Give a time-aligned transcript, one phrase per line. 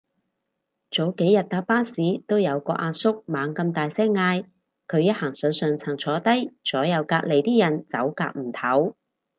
[0.89, 1.93] 早幾日搭巴士
[2.27, 4.47] 都有個阿叔猛咁大聲嗌，
[4.87, 8.95] 佢一行上上層坐低，左右隔離啲人走夾唔唞